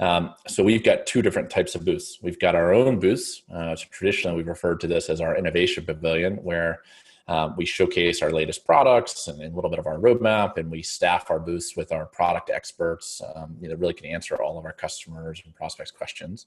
Um, 0.00 0.32
so 0.48 0.64
we've 0.64 0.82
got 0.82 1.04
two 1.04 1.20
different 1.20 1.50
types 1.50 1.74
of 1.74 1.84
booths. 1.84 2.20
We've 2.22 2.38
got 2.38 2.54
our 2.54 2.72
own 2.72 2.98
booths. 2.98 3.42
Uh, 3.54 3.76
so 3.76 3.84
traditionally, 3.90 4.38
we've 4.38 4.48
referred 4.48 4.80
to 4.80 4.86
this 4.86 5.10
as 5.10 5.20
our 5.20 5.36
innovation 5.36 5.84
pavilion, 5.84 6.36
where 6.36 6.80
um, 7.28 7.54
we 7.56 7.64
showcase 7.64 8.22
our 8.22 8.30
latest 8.30 8.64
products 8.64 9.28
and, 9.28 9.40
a 9.40 9.48
little 9.48 9.70
bit 9.70 9.78
of 9.78 9.86
our 9.86 9.98
roadmap, 9.98 10.56
and 10.56 10.70
we 10.70 10.82
staff 10.82 11.30
our 11.30 11.38
booths 11.38 11.76
with 11.76 11.92
our 11.92 12.06
product 12.06 12.50
experts. 12.50 13.22
Um, 13.34 13.56
you 13.60 13.68
know, 13.68 13.76
really 13.76 13.94
can 13.94 14.06
answer 14.06 14.42
all 14.42 14.58
of 14.58 14.64
our 14.64 14.72
customers 14.72 15.42
and 15.44 15.54
prospects 15.54 15.90
questions. 15.90 16.46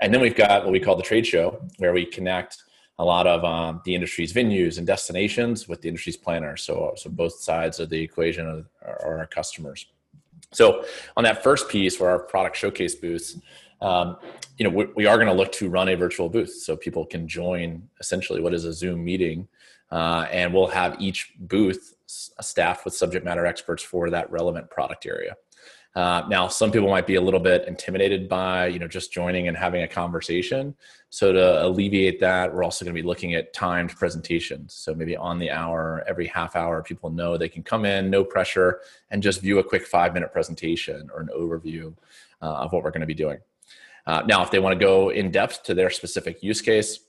And 0.00 0.12
then 0.12 0.20
we've 0.20 0.36
got 0.36 0.64
what 0.64 0.72
we 0.72 0.80
call 0.80 0.96
the 0.96 1.02
trade 1.02 1.26
show, 1.26 1.60
where 1.78 1.92
we 1.92 2.04
connect 2.04 2.64
a 2.98 3.04
lot 3.04 3.26
of 3.26 3.44
um, 3.44 3.82
the 3.84 3.94
industry's 3.94 4.32
venues 4.32 4.78
and 4.78 4.86
destinations 4.86 5.68
with 5.68 5.82
the 5.82 5.88
industry's 5.88 6.16
planners. 6.16 6.62
So, 6.62 6.94
so 6.96 7.10
both 7.10 7.34
sides 7.34 7.78
of 7.78 7.90
the 7.90 8.00
equation 8.00 8.46
are, 8.82 8.98
are 9.04 9.18
our 9.18 9.26
customers. 9.26 9.86
So 10.52 10.84
on 11.16 11.24
that 11.24 11.42
first 11.42 11.68
piece 11.68 11.96
for 11.96 12.08
our 12.08 12.18
product 12.18 12.56
showcase 12.56 12.94
booths, 12.94 13.38
um, 13.82 14.16
you 14.56 14.64
know, 14.64 14.70
we, 14.70 14.86
we 14.96 15.06
are 15.06 15.16
going 15.16 15.26
to 15.26 15.34
look 15.34 15.52
to 15.52 15.68
run 15.68 15.90
a 15.90 15.94
virtual 15.94 16.30
booth 16.30 16.54
so 16.54 16.76
people 16.76 17.04
can 17.04 17.28
join 17.28 17.86
essentially 18.00 18.40
what 18.40 18.54
is 18.54 18.64
a 18.64 18.72
Zoom 18.72 19.04
meeting, 19.04 19.46
uh, 19.90 20.26
and 20.30 20.52
we'll 20.52 20.66
have 20.66 20.96
each 21.00 21.32
booth 21.38 21.94
staffed 22.06 22.84
with 22.84 22.94
subject 22.94 23.24
matter 23.24 23.46
experts 23.46 23.82
for 23.82 24.10
that 24.10 24.30
relevant 24.30 24.70
product 24.70 25.06
area. 25.06 25.36
Uh, 25.96 26.22
now, 26.28 26.46
some 26.46 26.70
people 26.70 26.90
might 26.90 27.06
be 27.06 27.14
a 27.14 27.20
little 27.20 27.40
bit 27.40 27.66
intimidated 27.66 28.28
by 28.28 28.66
you 28.66 28.78
know 28.78 28.86
just 28.86 29.10
joining 29.10 29.48
and 29.48 29.56
having 29.56 29.82
a 29.82 29.88
conversation. 29.88 30.74
So 31.08 31.32
to 31.32 31.64
alleviate 31.64 32.20
that, 32.20 32.52
we're 32.52 32.64
also 32.64 32.84
going 32.84 32.94
to 32.94 33.00
be 33.00 33.06
looking 33.06 33.34
at 33.34 33.54
timed 33.54 33.96
presentations. 33.96 34.74
So 34.74 34.94
maybe 34.94 35.16
on 35.16 35.38
the 35.38 35.50
hour, 35.50 36.04
every 36.06 36.26
half 36.26 36.54
hour, 36.54 36.82
people 36.82 37.08
know 37.08 37.38
they 37.38 37.48
can 37.48 37.62
come 37.62 37.86
in, 37.86 38.10
no 38.10 38.22
pressure, 38.24 38.80
and 39.10 39.22
just 39.22 39.40
view 39.40 39.58
a 39.58 39.64
quick 39.64 39.86
five 39.86 40.12
minute 40.12 40.32
presentation 40.32 41.08
or 41.14 41.20
an 41.20 41.30
overview 41.34 41.94
uh, 42.42 42.56
of 42.56 42.72
what 42.72 42.84
we're 42.84 42.90
going 42.90 43.00
to 43.00 43.06
be 43.06 43.14
doing. 43.14 43.38
Uh, 44.06 44.22
now, 44.26 44.42
if 44.42 44.50
they 44.50 44.58
want 44.58 44.78
to 44.78 44.84
go 44.84 45.08
in 45.08 45.30
depth 45.30 45.62
to 45.62 45.72
their 45.72 45.88
specific 45.88 46.42
use 46.42 46.60
case, 46.60 47.00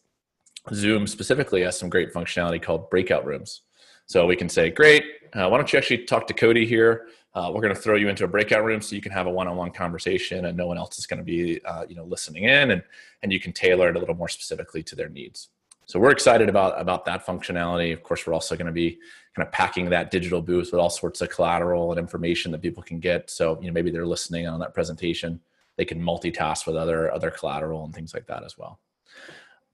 Zoom 0.74 1.08
specifically 1.08 1.62
has 1.64 1.78
some 1.78 1.90
great 1.90 2.14
functionality 2.14 2.62
called 2.62 2.90
breakout 2.90 3.26
rooms. 3.26 3.62
So 4.06 4.26
we 4.26 4.36
can 4.36 4.50
say, 4.50 4.70
great, 4.70 5.04
uh, 5.34 5.50
why 5.50 5.58
don't 5.58 5.72
you 5.72 5.78
actually 5.78 6.06
talk 6.06 6.28
to 6.28 6.34
Cody 6.34 6.66
here? 6.66 7.08
Uh, 7.34 7.52
we're 7.54 7.62
going 7.62 7.76
to 7.76 7.80
throw 7.80 7.96
you 7.96 8.10
into 8.10 8.24
a 8.24 8.28
breakout 8.28 8.64
room 8.64 8.82
so 8.82 8.96
you 8.96 9.02
can 9.02 9.12
have 9.12 9.28
a 9.28 9.30
one-on-one 9.30 9.70
conversation 9.72 10.46
and 10.46 10.58
no 10.58 10.66
one 10.66 10.78
else 10.78 10.98
is 10.98 11.06
going 11.06 11.20
to 11.20 11.24
be 11.24 11.64
uh, 11.66 11.86
you 11.88 11.94
know 11.94 12.06
listening 12.06 12.46
in 12.46 12.72
and 12.72 12.82
and 13.22 13.32
you 13.32 13.40
can 13.40 13.54
tailor 13.54 13.90
it 13.90 13.96
a 13.96 14.00
little 14.00 14.16
more 14.16 14.28
specifically 14.28 14.82
to 14.82 14.96
their 14.96 15.10
needs 15.10 15.50
So 15.86 16.00
we're 16.00 16.12
excited 16.12 16.50
about 16.50 16.82
about 16.82 17.06
that 17.06 17.26
functionality. 17.26 17.94
Of 17.94 18.02
course, 18.02 18.26
we're 18.26 18.34
also 18.34 18.56
going 18.56 18.66
to 18.66 18.72
be 18.72 18.98
kind 19.36 19.46
of 19.46 19.52
packing 19.52 19.88
that 19.92 20.10
digital 20.10 20.42
booth 20.42 20.72
with 20.72 20.82
all 20.82 20.90
sorts 20.90 21.22
of 21.22 21.30
collateral 21.30 21.92
and 21.92 22.00
information 22.00 22.52
that 22.54 22.62
people 22.62 22.82
can 22.82 23.00
get. 23.00 23.30
So 23.30 23.60
you 23.62 23.68
know 23.68 23.74
maybe 23.74 23.92
they're 23.92 24.08
listening 24.08 24.48
on 24.48 24.60
that 24.62 24.74
presentation, 24.74 25.40
they 25.76 25.86
can 25.86 26.02
multitask 26.02 26.66
with 26.66 26.76
other 26.76 27.12
other 27.14 27.30
collateral 27.30 27.86
and 27.86 27.94
things 27.94 28.16
like 28.16 28.26
that 28.28 28.44
as 28.44 28.58
well. 28.58 28.80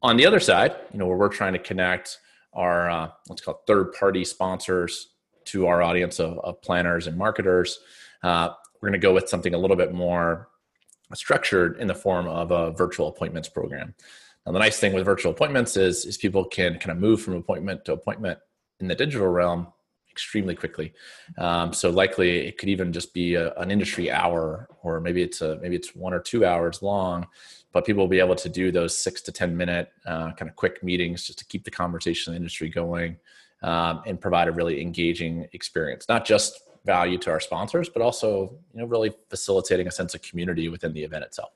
On 0.03 0.17
the 0.17 0.25
other 0.25 0.41
side, 0.41 0.75
you 0.91 1.00
know 1.00 1.07
where 1.07 1.15
we're 1.15 1.29
trying 1.29 1.53
to 1.53 1.60
connect 1.60 2.19
our 2.51 2.89
uh, 2.89 3.10
what's 3.27 3.41
called 3.41 3.65
third 3.65 3.93
party 3.93 4.25
sponsors 4.25 5.13
to 5.45 5.65
our 5.67 5.81
audience 5.81 6.19
of, 6.19 6.38
of 6.39 6.62
planners 6.62 7.07
and 7.07 7.17
marketers. 7.17 7.79
Uh, 8.22 8.50
we're 8.81 8.89
going 8.89 9.00
to 9.00 9.07
go 9.07 9.13
with 9.13 9.29
something 9.29 9.53
a 9.53 9.57
little 9.57 9.77
bit 9.77 9.93
more 9.93 10.50
structured 11.13 11.77
in 11.77 11.88
the 11.88 11.95
form 11.95 12.27
of 12.27 12.51
a 12.51 12.72
virtual 12.72 13.07
appointments 13.07 13.48
program. 13.48 13.95
Now, 14.45 14.51
the 14.51 14.60
nice 14.60 14.77
thing 14.77 14.93
with 14.93 15.05
virtual 15.05 15.31
appointments 15.31 15.77
is, 15.77 16.05
is 16.05 16.17
people 16.17 16.43
can 16.43 16.79
kind 16.79 16.91
of 16.91 16.98
move 16.98 17.22
from 17.22 17.36
appointment 17.36 17.86
to 17.86 17.93
appointment 17.93 18.39
in 18.81 18.89
the 18.89 18.95
digital 18.95 19.27
realm 19.27 19.67
extremely 20.12 20.53
quickly. 20.53 20.93
Um, 21.38 21.72
so 21.72 21.89
likely 21.89 22.48
it 22.48 22.57
could 22.57 22.67
even 22.67 22.91
just 22.91 23.13
be 23.13 23.36
a, 23.36 23.53
an 23.53 23.72
industry 23.72 24.12
hour, 24.12 24.67
or 24.81 25.00
maybe 25.00 25.22
it's 25.22 25.41
a 25.41 25.57
maybe 25.62 25.75
it's 25.77 25.95
one 25.95 26.13
or 26.13 26.19
two 26.19 26.45
hours 26.45 26.81
long. 26.81 27.25
But 27.74 27.86
people 27.86 28.03
will 28.03 28.10
be 28.10 28.20
able 28.20 28.36
to 28.36 28.50
do 28.50 28.72
those 28.72 28.98
six 28.98 29.22
to 29.24 29.32
ten 29.32 29.58
minute 29.58 29.92
uh, 30.06 30.32
kind 30.34 30.50
of 30.50 30.56
quick 30.56 30.84
meetings 30.84 31.25
just 31.25 31.39
to 31.39 31.46
keep 31.46 31.63
the 31.63 31.72
conversation 31.72 32.32
in 32.32 32.36
the 32.36 32.38
industry 32.38 32.70
going 32.70 33.18
um, 33.63 34.03
and 34.06 34.22
provide 34.22 34.48
a 34.48 34.51
really 34.51 34.82
engaging 34.82 35.48
experience. 35.53 36.06
Not 36.08 36.25
just 36.25 36.62
value 36.86 37.18
to 37.18 37.32
our 37.32 37.39
sponsors, 37.39 37.89
but 37.89 38.01
also 38.01 38.56
you 38.74 38.82
know 38.82 38.86
really 38.86 39.12
facilitating 39.30 39.88
a 39.88 39.92
sense 39.92 40.13
of 40.13 40.22
community 40.22 40.70
within 40.70 40.94
the 40.94 41.03
event 41.03 41.24
itself. 41.24 41.51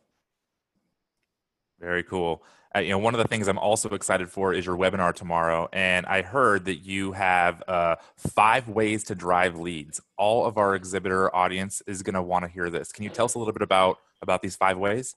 Very 1.79 2.03
cool. 2.03 2.43
Uh, 2.75 2.79
you 2.79 2.89
know, 2.89 2.97
one 2.97 3.13
of 3.13 3.19
the 3.19 3.27
things 3.27 3.47
I'm 3.47 3.57
also 3.57 3.89
excited 3.89 4.29
for 4.29 4.53
is 4.53 4.65
your 4.65 4.75
webinar 4.75 5.13
tomorrow, 5.13 5.69
and 5.71 6.05
I 6.05 6.21
heard 6.21 6.65
that 6.65 6.77
you 6.77 7.13
have 7.13 7.63
uh, 7.67 7.95
five 8.17 8.67
ways 8.67 9.03
to 9.05 9.15
drive 9.15 9.57
leads. 9.57 10.01
All 10.17 10.45
of 10.45 10.57
our 10.57 10.75
exhibitor 10.75 11.33
audience 11.35 11.81
is 11.87 12.03
going 12.03 12.15
to 12.15 12.21
want 12.21 12.43
to 12.45 12.49
hear 12.49 12.69
this. 12.69 12.91
Can 12.91 13.03
you 13.03 13.09
tell 13.09 13.25
us 13.25 13.35
a 13.35 13.39
little 13.39 13.53
bit 13.53 13.61
about 13.61 13.99
about 14.21 14.41
these 14.41 14.55
five 14.55 14.77
ways? 14.77 15.15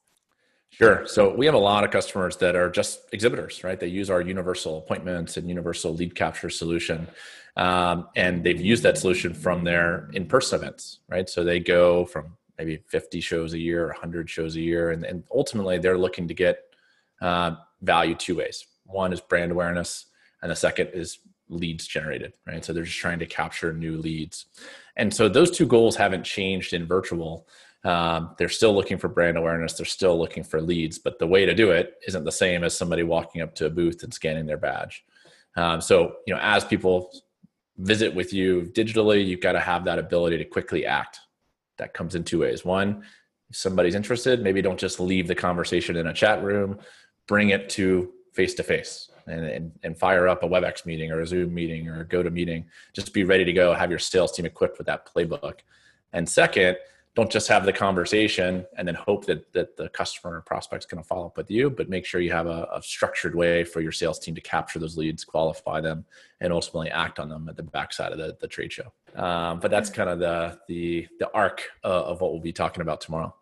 Sure. 0.70 1.06
So 1.06 1.34
we 1.34 1.46
have 1.46 1.54
a 1.54 1.58
lot 1.58 1.84
of 1.84 1.90
customers 1.90 2.36
that 2.38 2.56
are 2.56 2.70
just 2.70 3.00
exhibitors, 3.12 3.62
right? 3.64 3.78
They 3.78 3.88
use 3.88 4.08
our 4.08 4.20
universal 4.20 4.78
appointments 4.78 5.36
and 5.36 5.48
universal 5.48 5.94
lead 5.94 6.14
capture 6.14 6.48
solution. 6.48 7.08
Um, 7.56 8.08
and 8.16 8.44
they've 8.44 8.60
used 8.60 8.82
that 8.84 8.96
solution 8.96 9.34
from 9.34 9.64
their 9.64 10.08
in-person 10.12 10.60
events, 10.60 11.00
right? 11.08 11.28
So 11.28 11.44
they 11.44 11.60
go 11.60 12.06
from 12.06 12.36
maybe 12.56 12.82
50 12.86 13.20
shows 13.20 13.52
a 13.52 13.58
year, 13.58 13.88
100 13.88 14.30
shows 14.30 14.56
a 14.56 14.60
year, 14.60 14.90
and, 14.90 15.04
and 15.04 15.24
ultimately 15.34 15.78
they're 15.78 15.98
looking 15.98 16.28
to 16.28 16.34
get 16.34 16.60
uh, 17.20 17.56
value 17.82 18.14
two 18.14 18.36
ways. 18.36 18.66
One 18.84 19.12
is 19.12 19.20
brand 19.20 19.52
awareness, 19.52 20.06
and 20.42 20.50
the 20.50 20.56
second 20.56 20.90
is 20.94 21.18
leads 21.48 21.86
generated, 21.86 22.32
right? 22.46 22.64
So 22.64 22.72
they're 22.72 22.84
just 22.84 22.98
trying 22.98 23.18
to 23.18 23.26
capture 23.26 23.72
new 23.72 23.96
leads. 23.98 24.46
And 24.96 25.12
so 25.12 25.28
those 25.28 25.50
two 25.50 25.66
goals 25.66 25.96
haven't 25.96 26.24
changed 26.24 26.72
in 26.72 26.86
virtual. 26.86 27.46
Um, 27.82 28.34
they're 28.38 28.48
still 28.48 28.74
looking 28.74 28.98
for 28.98 29.08
brand 29.08 29.38
awareness, 29.38 29.74
they're 29.74 29.86
still 29.86 30.18
looking 30.18 30.42
for 30.42 30.60
leads, 30.60 30.98
but 30.98 31.18
the 31.18 31.26
way 31.26 31.46
to 31.46 31.54
do 31.54 31.70
it 31.70 31.94
isn't 32.06 32.24
the 32.24 32.32
same 32.32 32.62
as 32.62 32.76
somebody 32.76 33.02
walking 33.02 33.40
up 33.40 33.54
to 33.54 33.66
a 33.66 33.70
booth 33.70 34.02
and 34.02 34.12
scanning 34.12 34.46
their 34.46 34.58
badge. 34.58 35.04
Um, 35.56 35.80
so, 35.80 36.16
you 36.26 36.34
know, 36.34 36.40
as 36.42 36.64
people 36.64 37.10
visit 37.78 38.14
with 38.14 38.32
you 38.32 38.70
digitally, 38.74 39.26
you've 39.26 39.40
got 39.40 39.52
to 39.52 39.60
have 39.60 39.84
that 39.84 39.98
ability 39.98 40.36
to 40.38 40.44
quickly 40.44 40.84
act. 40.84 41.18
That 41.78 41.94
comes 41.94 42.14
in 42.14 42.24
two 42.24 42.40
ways. 42.40 42.64
One, 42.64 43.04
if 43.48 43.56
somebody's 43.56 43.94
interested, 43.94 44.42
maybe 44.42 44.60
don't 44.60 44.78
just 44.78 45.00
leave 45.00 45.26
the 45.26 45.34
conversation 45.34 45.96
in 45.96 46.06
a 46.06 46.12
chat 46.12 46.42
room, 46.42 46.78
bring 47.26 47.48
it 47.48 47.70
to 47.70 48.12
face 48.34 48.54
to 48.54 48.62
face 48.62 49.10
and 49.26 49.72
and 49.82 49.98
fire 49.98 50.28
up 50.28 50.42
a 50.42 50.48
WebEx 50.48 50.86
meeting 50.86 51.10
or 51.10 51.20
a 51.20 51.26
Zoom 51.26 51.54
meeting 51.54 51.88
or 51.88 52.00
a 52.00 52.04
GoToMeeting. 52.04 52.64
Just 52.92 53.12
be 53.12 53.24
ready 53.24 53.44
to 53.44 53.52
go. 53.52 53.72
Have 53.74 53.90
your 53.90 53.98
sales 53.98 54.32
team 54.32 54.46
equipped 54.46 54.78
with 54.78 54.86
that 54.86 55.06
playbook. 55.06 55.60
And 56.12 56.28
second, 56.28 56.76
don't 57.16 57.30
just 57.30 57.48
have 57.48 57.64
the 57.64 57.72
conversation 57.72 58.64
and 58.78 58.86
then 58.86 58.94
hope 58.94 59.26
that 59.26 59.52
that 59.52 59.76
the 59.76 59.88
customer 59.90 60.36
or 60.36 60.40
prospect's 60.42 60.86
going 60.86 61.02
to 61.02 61.06
follow 61.06 61.26
up 61.26 61.36
with 61.36 61.50
you 61.50 61.68
but 61.68 61.88
make 61.88 62.06
sure 62.06 62.20
you 62.20 62.32
have 62.32 62.46
a, 62.46 62.68
a, 62.72 62.80
structured 62.82 63.34
way 63.34 63.64
for 63.64 63.80
your 63.80 63.92
sales 63.92 64.18
team 64.18 64.34
to 64.34 64.40
capture 64.40 64.78
those 64.78 64.96
leads 64.96 65.24
qualify 65.24 65.80
them 65.80 66.04
and 66.40 66.52
ultimately 66.52 66.90
act 66.90 67.18
on 67.18 67.28
them 67.28 67.48
at 67.48 67.56
the 67.56 67.62
backside 67.62 68.12
of 68.12 68.18
the, 68.18 68.36
the 68.40 68.48
trade 68.48 68.72
show. 68.72 68.92
Um, 69.14 69.60
but 69.60 69.70
that's 69.70 69.90
kind 69.90 70.08
of 70.08 70.18
the 70.18 70.58
the 70.68 71.06
the 71.18 71.30
arc 71.32 71.68
uh, 71.84 72.04
of 72.04 72.20
what 72.20 72.32
we'll 72.32 72.40
be 72.40 72.52
talking 72.52 72.80
about 72.80 73.00
tomorrow. 73.00 73.34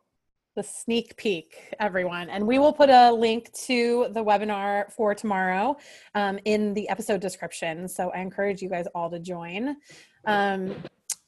The 0.56 0.62
sneak 0.64 1.16
peek 1.16 1.74
everyone. 1.78 2.30
And 2.30 2.44
we 2.44 2.58
will 2.58 2.72
put 2.72 2.90
a 2.90 3.12
link 3.12 3.52
to 3.66 4.08
the 4.10 4.24
webinar 4.24 4.90
for 4.90 5.14
tomorrow 5.14 5.76
um, 6.16 6.40
in 6.46 6.74
the 6.74 6.88
episode 6.88 7.20
description. 7.20 7.86
So 7.86 8.10
i 8.10 8.20
encourage 8.20 8.60
you 8.60 8.68
guys 8.68 8.86
all 8.92 9.08
to 9.10 9.20
join. 9.20 9.76
Um, 10.24 10.74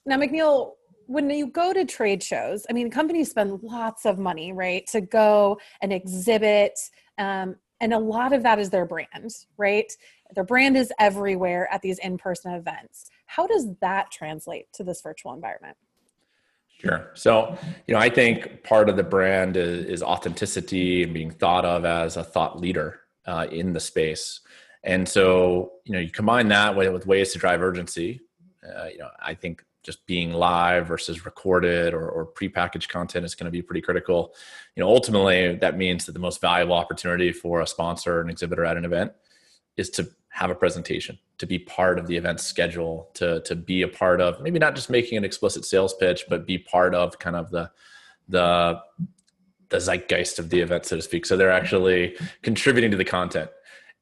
now 0.04 0.16
McNeel 0.16 0.73
when 1.11 1.29
you 1.29 1.49
go 1.49 1.73
to 1.73 1.85
trade 1.85 2.23
shows, 2.23 2.64
I 2.71 2.73
mean, 2.73 2.88
companies 2.88 3.31
spend 3.31 3.64
lots 3.64 4.07
of 4.07 4.21
money, 4.21 4.52
right, 4.52 4.87
to 4.93 5.00
go 5.00 5.59
and 5.83 5.93
exhibit. 5.93 6.79
Um, 7.19 7.57
and 7.81 7.93
a 7.93 7.99
lot 7.99 8.33
of 8.33 8.45
that 8.45 8.61
is 8.61 8.71
their 8.71 8.87
brand, 8.87 9.35
right? 9.57 9.93
Their 10.37 10.45
brand 10.45 10.76
is 10.76 10.93
everywhere 11.00 11.69
at 11.73 11.83
these 11.83 11.99
in 11.99 12.17
person 12.17 12.52
events. 12.55 13.11
How 13.26 13.49
does 13.49 13.67
that 13.81 14.12
translate 14.12 14.73
to 14.75 14.85
this 14.85 15.02
virtual 15.02 15.33
environment? 15.33 15.76
Sure. 16.79 17.11
So, 17.14 17.59
you 17.88 17.95
know, 17.95 18.00
I 18.00 18.09
think 18.09 18.62
part 18.62 18.88
of 18.88 18.97
the 18.97 19.02
brand 19.02 19.57
is, 19.57 19.87
is 19.87 20.02
authenticity 20.05 21.02
and 21.02 21.12
being 21.12 21.33
thought 21.33 21.64
of 21.64 21.85
as 21.85 22.17
a 22.17 22.23
thought 22.23 22.61
leader 22.61 23.00
uh, 23.26 23.49
in 23.50 23.73
the 23.73 23.81
space. 23.81 24.43
And 24.85 25.09
so, 25.09 25.73
you 25.85 25.93
know, 25.93 25.99
you 25.99 26.11
combine 26.11 26.47
that 26.49 26.76
with, 26.76 26.93
with 26.93 27.05
ways 27.05 27.33
to 27.33 27.40
drive 27.40 27.62
urgency. 27.62 28.21
Uh, 28.64 28.85
you 28.85 28.99
know, 28.99 29.09
I 29.21 29.35
think 29.35 29.64
just 29.83 30.07
being 30.07 30.33
live 30.33 30.87
versus 30.87 31.25
recorded 31.25 31.95
or, 31.95 32.09
or 32.09 32.27
prepackaged 32.27 32.89
content 32.89 33.25
is 33.25 33.35
going 33.35 33.47
to 33.47 33.51
be 33.51 33.63
pretty 33.63 33.81
critical. 33.81 34.35
You 34.77 34.83
know, 34.83 34.89
ultimately, 34.89 35.57
that 35.57 35.77
means 35.77 36.07
that 36.07 36.13
the 36.13 36.19
most 36.19 36.41
valuable 36.41 36.75
opportunity 36.75 37.33
for 37.33 37.61
a 37.61 37.67
sponsor, 37.67 38.21
an 38.21 38.29
exhibitor 38.29 38.65
at 38.65 38.77
an 38.77 38.85
event, 38.85 39.13
is 39.77 39.89
to 39.91 40.09
have 40.29 40.51
a 40.51 40.55
presentation, 40.55 41.19
to 41.39 41.47
be 41.47 41.59
part 41.59 41.99
of 41.99 42.07
the 42.07 42.17
event 42.17 42.41
schedule, 42.41 43.11
to 43.15 43.41
to 43.43 43.57
be 43.57 43.83
a 43.83 43.89
part 43.89 44.21
of 44.21 44.41
maybe 44.41 44.59
not 44.59 44.75
just 44.75 44.91
making 44.91 45.19
an 45.19 45.25
explicit 45.25 45.65
sales 45.65 45.95
pitch, 45.95 46.25
but 46.29 46.47
be 46.47 46.59
part 46.59 46.95
of 46.95 47.19
kind 47.19 47.37
of 47.37 47.51
the 47.51 47.71
the 48.29 48.81
the 49.71 49.79
zeitgeist 49.79 50.39
of 50.39 50.51
the 50.51 50.61
event, 50.61 50.85
so 50.85 50.97
to 50.97 51.03
speak. 51.03 51.25
So 51.25 51.37
they're 51.37 51.51
actually 51.51 52.17
contributing 52.43 52.91
to 52.91 52.97
the 52.97 53.05
content, 53.05 53.51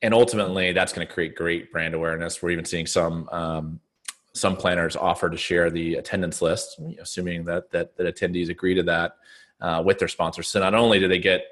and 0.02 0.12
ultimately, 0.12 0.72
that's 0.72 0.92
going 0.92 1.06
to 1.06 1.12
create 1.12 1.34
great 1.34 1.70
brand 1.72 1.94
awareness. 1.94 2.42
We're 2.42 2.50
even 2.50 2.64
seeing 2.64 2.86
some 2.86 3.28
um, 3.30 3.80
some 4.38 4.56
planners 4.56 4.96
offer 4.96 5.28
to 5.28 5.36
share 5.36 5.70
the 5.70 5.96
attendance 5.96 6.40
list, 6.40 6.80
assuming 7.00 7.44
that 7.44 7.70
that, 7.70 7.96
that 7.96 8.14
attendees 8.14 8.48
agree 8.48 8.74
to 8.74 8.82
that 8.84 9.16
uh, 9.60 9.82
with 9.84 9.98
their 9.98 10.08
sponsors. 10.08 10.48
So 10.48 10.60
not 10.60 10.74
only 10.74 10.98
do 10.98 11.08
they 11.08 11.18
get 11.18 11.44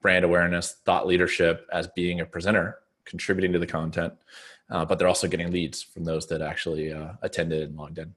brand 0.00 0.24
awareness, 0.24 0.76
thought 0.84 1.06
leadership 1.06 1.66
as 1.72 1.86
being 1.88 2.20
a 2.20 2.26
presenter, 2.26 2.78
contributing 3.04 3.52
to 3.52 3.58
the 3.58 3.66
content, 3.66 4.14
uh, 4.70 4.84
but 4.84 4.98
they're 4.98 5.08
also 5.08 5.28
getting 5.28 5.50
leads 5.50 5.82
from 5.82 6.04
those 6.04 6.26
that 6.28 6.42
actually 6.42 6.92
uh, 6.92 7.12
attended 7.22 7.68
and 7.68 7.76
logged 7.76 7.98
in. 7.98 8.14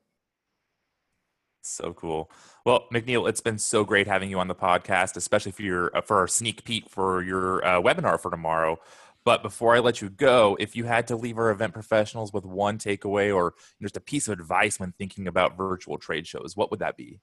So 1.61 1.93
cool. 1.93 2.29
Well, 2.63 2.85
McNeel, 2.93 3.27
it's 3.27 3.41
been 3.41 3.57
so 3.57 3.83
great 3.83 4.07
having 4.07 4.29
you 4.29 4.39
on 4.39 4.47
the 4.47 4.55
podcast, 4.55 5.15
especially 5.15 5.51
for 5.51 5.63
your 5.63 5.97
uh, 5.97 6.01
for 6.01 6.17
our 6.17 6.27
sneak 6.27 6.63
peek 6.63 6.89
for 6.89 7.23
your 7.23 7.65
uh, 7.65 7.81
webinar 7.81 8.19
for 8.19 8.29
tomorrow. 8.29 8.79
But 9.25 9.41
before 9.41 9.75
I 9.75 9.79
let 9.79 10.01
you 10.01 10.09
go, 10.09 10.55
if 10.59 10.75
you 10.75 10.83
had 10.83 11.07
to 11.07 11.15
leave 11.15 11.39
our 11.39 11.49
event 11.49 11.73
professionals 11.73 12.31
with 12.31 12.45
one 12.45 12.77
takeaway 12.77 13.35
or 13.35 13.55
just 13.81 13.97
a 13.97 13.99
piece 13.99 14.27
of 14.27 14.39
advice 14.39 14.79
when 14.79 14.91
thinking 14.91 15.27
about 15.27 15.57
virtual 15.57 15.97
trade 15.97 16.27
shows, 16.27 16.55
what 16.55 16.69
would 16.69 16.79
that 16.79 16.95
be? 16.95 17.19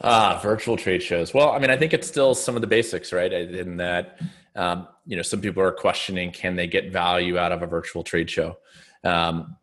Ah, 0.00 0.40
virtual 0.42 0.78
trade 0.78 1.02
shows. 1.02 1.34
Well, 1.34 1.50
I 1.50 1.58
mean, 1.58 1.70
I 1.70 1.76
think 1.76 1.92
it's 1.92 2.08
still 2.08 2.34
some 2.34 2.56
of 2.56 2.62
the 2.62 2.66
basics, 2.66 3.12
right? 3.12 3.32
In 3.32 3.76
that, 3.76 4.18
um, 4.56 4.88
you 5.06 5.14
know, 5.14 5.22
some 5.22 5.42
people 5.42 5.62
are 5.62 5.70
questioning 5.70 6.32
can 6.32 6.56
they 6.56 6.66
get 6.66 6.90
value 6.90 7.38
out 7.38 7.52
of 7.52 7.62
a 7.62 7.66
virtual 7.66 8.02
trade 8.02 8.30
show? 8.30 8.56
Um, 9.04 9.56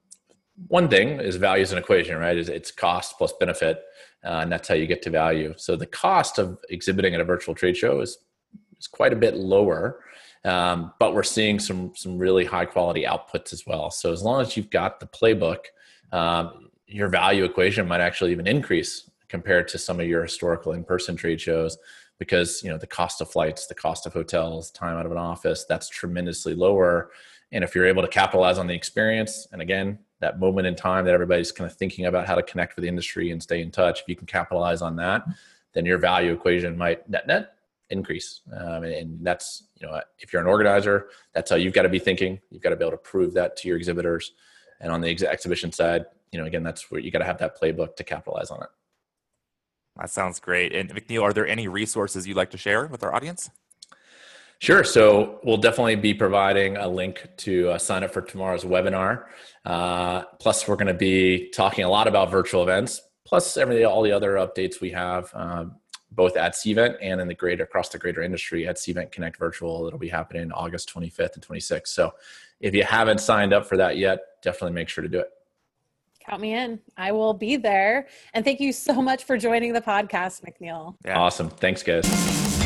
one 0.68 0.88
thing 0.90 1.20
is 1.20 1.38
value 1.38 1.64
is 1.64 1.72
an 1.72 1.80
equation, 1.80 2.18
right? 2.18 2.38
Is 2.38 2.50
it's 2.50 2.70
cost 2.70 3.18
plus 3.18 3.34
benefit, 3.40 3.84
uh, 4.24 4.42
and 4.44 4.52
that's 4.52 4.68
how 4.68 4.76
you 4.76 4.86
get 4.86 5.02
to 5.02 5.10
value. 5.10 5.56
So 5.58 5.76
the 5.76 5.88
cost 5.88 6.38
of 6.38 6.60
exhibiting 6.70 7.16
at 7.16 7.20
a 7.20 7.26
virtual 7.26 7.56
trade 7.56 7.76
show 7.76 8.00
is 8.00 8.20
is 8.80 8.88
quite 8.88 9.12
a 9.12 9.16
bit 9.16 9.36
lower 9.36 10.04
um, 10.44 10.94
but 11.00 11.14
we're 11.14 11.24
seeing 11.24 11.60
some 11.60 11.92
some 11.96 12.18
really 12.18 12.46
high 12.46 12.66
quality 12.66 13.04
outputs 13.04 13.54
as 13.54 13.66
well. 13.68 13.92
So 13.92 14.12
as 14.12 14.24
long 14.24 14.42
as 14.42 14.58
you've 14.58 14.70
got 14.70 15.00
the 15.00 15.08
playbook, 15.08 15.66
um, 16.12 16.70
your 16.88 17.08
value 17.08 17.44
equation 17.44 17.88
might 17.88 18.02
actually 18.02 18.32
even 18.32 18.48
increase 18.48 19.10
compared 19.30 19.68
to 19.70 19.78
some 19.78 20.00
of 20.00 20.08
your 20.08 20.24
historical 20.24 20.74
in-person 20.74 21.16
trade 21.16 21.40
shows 21.40 21.78
because 22.20 22.62
you 22.64 22.70
know 22.70 22.78
the 22.78 22.86
cost 22.86 23.22
of 23.22 23.32
flights 23.32 23.66
the 23.66 23.74
cost 23.74 24.06
of 24.06 24.14
hotels 24.14 24.70
time 24.72 24.98
out 24.98 25.06
of 25.06 25.12
an 25.12 25.18
office 25.18 25.66
that's 25.68 25.88
tremendously 25.88 26.54
lower 26.54 27.12
and 27.54 27.64
if 27.64 27.74
you're 27.74 27.86
able 27.86 28.02
to 28.02 28.08
capitalize 28.08 28.58
on 28.58 28.68
the 28.68 28.74
experience 28.74 29.48
and 29.54 29.62
again 29.62 29.98
that 30.20 30.40
moment 30.40 30.68
in 30.68 30.76
time 30.76 31.06
that 31.06 31.14
everybody's 31.14 31.52
kind 31.52 31.70
of 31.70 31.76
thinking 31.76 32.06
about 32.06 32.28
how 32.28 32.36
to 32.36 32.44
connect 32.44 32.76
with 32.76 32.84
the 32.84 32.90
industry 32.90 33.32
and 33.32 33.42
stay 33.42 33.62
in 33.62 33.72
touch 33.72 34.02
if 34.02 34.08
you 34.08 34.16
can 34.16 34.28
capitalize 34.28 34.82
on 34.82 34.98
that 34.98 35.24
then 35.74 35.86
your 35.86 35.98
value 35.98 36.34
equation 36.34 36.78
might 36.78 37.10
net 37.10 37.26
net 37.26 37.56
increase. 37.92 38.42
Um, 38.56 38.84
and, 38.84 38.94
and, 38.94 39.26
that's, 39.26 39.68
you 39.80 39.88
know, 39.88 40.02
if 40.20 40.32
you're 40.32 40.42
an 40.42 40.48
organizer, 40.48 41.10
that's 41.34 41.50
how 41.50 41.58
you've 41.58 41.74
got 41.74 41.84
to 41.84 41.90
be 41.90 42.00
thinking. 42.00 42.40
You've 42.50 42.64
got 42.64 42.70
to 42.70 42.76
be 42.76 42.84
able 42.84 42.92
to 42.92 42.98
prove 42.98 43.34
that 43.34 43.58
to 43.58 43.68
your 43.68 43.78
exhibitors. 43.78 44.34
And 44.80 44.92
on 44.92 45.02
the 45.02 45.10
ex- 45.10 45.24
exhibition 45.24 45.72
side, 45.72 46.06
you 46.32 46.40
know, 46.40 46.46
again, 46.46 46.64
that's 46.64 46.90
where 46.90 47.00
you 47.02 47.12
got 47.12 47.20
to 47.20 47.26
have 47.26 47.38
that 47.40 47.60
playbook 47.60 47.96
to 47.98 48.04
capitalize 48.04 48.50
on 48.50 48.64
it. 48.64 48.70
That 49.98 50.10
sounds 50.10 50.40
great. 50.40 50.74
And 50.74 50.90
McNeel, 50.90 51.24
are 51.24 51.34
there 51.34 51.48
any 51.48 51.68
resources 51.68 52.26
you'd 52.26 52.38
like 52.38 52.52
to 52.52 52.58
share 52.58 52.88
with 52.88 53.04
our 53.04 53.14
audience? 53.14 53.50
Sure. 54.60 54.84
So 54.84 55.40
we'll 55.44 55.58
definitely 55.58 55.96
be 55.96 56.14
providing 56.14 56.78
a 56.78 56.88
link 56.88 57.28
to 57.38 57.72
uh, 57.72 57.78
sign 57.80 58.04
up 58.04 58.14
for 58.14 58.22
tomorrow's 58.22 58.64
webinar. 58.64 59.26
Uh, 59.66 60.22
plus, 60.40 60.68
we're 60.68 60.76
going 60.76 60.86
to 60.86 60.94
be 60.94 61.50
talking 61.50 61.84
a 61.84 61.90
lot 61.90 62.08
about 62.08 62.30
virtual 62.30 62.62
events, 62.62 63.02
plus 63.26 63.58
every 63.58 63.84
all 63.84 64.04
the 64.04 64.12
other 64.12 64.34
updates 64.36 64.80
we 64.80 64.92
have, 64.92 65.32
um, 65.34 65.76
both 66.12 66.36
at 66.36 66.54
Cvent 66.54 66.98
and 67.02 67.22
in 67.22 67.28
the 67.28 67.34
greater 67.34 67.64
across 67.64 67.90
the 67.90 67.98
greater 67.98 68.22
industry 68.22 68.68
at 68.68 68.76
Cvent 68.76 69.12
Connect 69.12 69.38
Virtual. 69.38 69.88
It'll 69.88 70.00
be 70.00 70.10
happening 70.10 70.52
August 70.52 70.94
25th 70.94 71.36
and 71.36 71.48
26th. 71.48 71.88
So 71.88 72.14
if 72.60 72.76
you 72.76 72.84
haven't 72.84 73.20
signed 73.20 73.54
up 73.54 73.66
for 73.66 73.78
that 73.78 73.98
yet, 73.98 74.20
definitely 74.42 74.74
make 74.74 74.90
sure 74.90 75.02
to 75.02 75.10
do 75.10 75.20
it. 75.20 75.30
Count 76.26 76.42
me 76.42 76.54
in. 76.54 76.80
I 76.98 77.12
will 77.12 77.34
be 77.34 77.58
there. 77.58 78.08
And 78.34 78.46
thank 78.46 78.60
you 78.60 78.72
so 78.72 79.02
much 79.02 79.24
for 79.24 79.38
joining 79.38 79.74
the 79.74 79.82
podcast, 79.82 80.44
McNeel. 80.44 80.96
Yeah. 81.04 81.18
Awesome. 81.18 81.50
Thanks, 81.50 81.82
guys. 81.82 82.61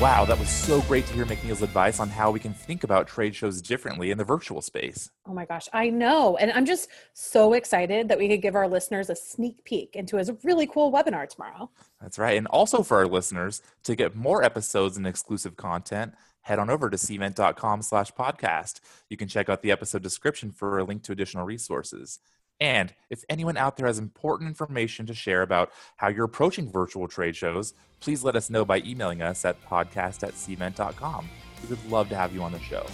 Wow, 0.00 0.24
that 0.26 0.38
was 0.38 0.48
so 0.48 0.80
great 0.82 1.06
to 1.06 1.12
hear 1.12 1.26
McNeel's 1.26 1.60
advice 1.60 1.98
on 1.98 2.08
how 2.08 2.30
we 2.30 2.38
can 2.38 2.54
think 2.54 2.84
about 2.84 3.08
trade 3.08 3.34
shows 3.34 3.60
differently 3.60 4.12
in 4.12 4.18
the 4.18 4.22
virtual 4.22 4.62
space. 4.62 5.10
Oh 5.26 5.34
my 5.34 5.44
gosh, 5.44 5.68
I 5.72 5.90
know. 5.90 6.36
And 6.36 6.52
I'm 6.52 6.66
just 6.66 6.88
so 7.14 7.54
excited 7.54 8.06
that 8.06 8.16
we 8.16 8.28
could 8.28 8.40
give 8.40 8.54
our 8.54 8.68
listeners 8.68 9.10
a 9.10 9.16
sneak 9.16 9.64
peek 9.64 9.96
into 9.96 10.16
his 10.16 10.30
really 10.44 10.68
cool 10.68 10.92
webinar 10.92 11.28
tomorrow. 11.28 11.68
That's 12.00 12.16
right. 12.16 12.38
And 12.38 12.46
also 12.46 12.84
for 12.84 12.98
our 12.98 13.08
listeners, 13.08 13.60
to 13.82 13.96
get 13.96 14.14
more 14.14 14.44
episodes 14.44 14.96
and 14.96 15.04
exclusive 15.04 15.56
content, 15.56 16.14
head 16.42 16.60
on 16.60 16.70
over 16.70 16.88
to 16.90 16.96
cvent.com 16.96 17.82
slash 17.82 18.12
podcast. 18.12 18.78
You 19.10 19.16
can 19.16 19.26
check 19.26 19.48
out 19.48 19.62
the 19.62 19.72
episode 19.72 20.04
description 20.04 20.52
for 20.52 20.78
a 20.78 20.84
link 20.84 21.02
to 21.04 21.12
additional 21.12 21.44
resources. 21.44 22.20
And 22.60 22.92
if 23.10 23.24
anyone 23.28 23.56
out 23.56 23.76
there 23.76 23.86
has 23.86 23.98
important 23.98 24.48
information 24.48 25.06
to 25.06 25.14
share 25.14 25.42
about 25.42 25.70
how 25.96 26.08
you're 26.08 26.24
approaching 26.24 26.70
virtual 26.70 27.06
trade 27.06 27.36
shows, 27.36 27.74
please 28.00 28.24
let 28.24 28.36
us 28.36 28.50
know 28.50 28.64
by 28.64 28.78
emailing 28.80 29.22
us 29.22 29.44
at 29.44 29.62
podcast 29.64 30.22
at 30.26 30.34
cvent.com. 30.34 31.28
We 31.62 31.68
would 31.68 31.90
love 31.90 32.08
to 32.08 32.16
have 32.16 32.34
you 32.34 32.42
on 32.42 32.52
the 32.52 32.60
show. 32.60 32.86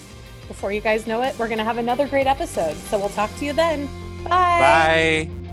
Before 0.49 0.73
you 0.73 0.81
guys 0.81 1.07
know 1.07 1.23
it, 1.23 1.39
we're 1.39 1.49
going 1.49 1.59
to 1.59 1.65
have 1.65 1.79
another 1.79 2.07
great 2.07 2.27
episode. 2.27 2.77
So 2.77 2.99
we'll 2.99 3.09
talk 3.11 3.35
to 3.37 3.45
you 3.45 3.53
then. 3.53 3.87
Bye. 4.25 5.31
Bye. 5.31 5.44